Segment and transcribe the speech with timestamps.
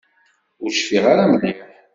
[0.63, 1.59] Ur cfiɣ ara mliḥ.